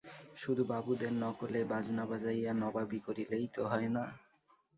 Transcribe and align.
শুধু 0.37 0.63
বাবুদের 0.65 1.11
নকলে 1.15 1.61
বাজনা 1.71 2.03
বাজাইয়া 2.05 2.51
নবাবি 2.55 2.99
করিলেই 3.07 3.45
তো 3.55 3.61
হয় 3.71 3.89
না। 3.95 4.03